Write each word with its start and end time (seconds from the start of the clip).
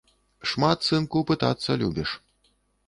Шмат, 0.51 0.79
сынку, 0.89 1.19
пытацца 1.31 1.79
любіш. 1.85 2.19